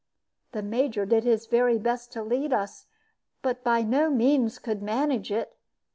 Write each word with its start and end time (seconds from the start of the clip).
The 0.53 0.63
Major 0.63 1.05
did 1.05 1.25
his 1.25 1.45
very 1.45 1.77
best 1.77 2.11
to 2.13 2.23
lead 2.23 2.53
us, 2.53 2.87
but 3.43 3.57
could 3.57 3.63
by 3.63 3.83
no 3.83 4.09
means 4.09 4.59
manage 4.65 5.31
it. 5.31 5.55